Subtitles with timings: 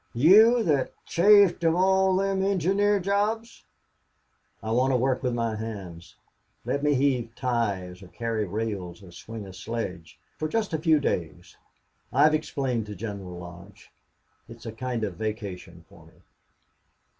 [0.15, 3.65] You that's chafe of all thim engineer jobs?"
[4.63, 6.15] "I want to work with my hands.
[6.65, 10.99] Let me heave ties or carry rails or swing a sledge for just a few
[10.99, 11.55] days.
[12.11, 13.91] I've explained to General Lodge.
[14.49, 16.15] It's a kind of vacation for me."